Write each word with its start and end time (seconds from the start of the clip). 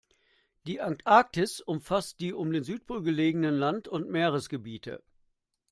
Die 0.65 0.81
Antarktis 0.81 1.59
umfasst 1.61 2.21
die 2.21 2.33
um 2.33 2.51
den 2.51 2.63
Südpol 2.63 3.03
gelegenen 3.03 3.53
Land- 3.55 3.87
und 3.87 4.09
Meeresgebiete. 4.09 5.03